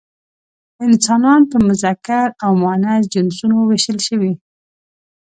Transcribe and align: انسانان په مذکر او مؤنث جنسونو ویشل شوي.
انسانان 0.85 1.41
په 1.51 1.57
مذکر 1.67 2.27
او 2.43 2.51
مؤنث 2.61 3.03
جنسونو 3.13 3.57
ویشل 3.61 3.97
شوي. 4.07 4.33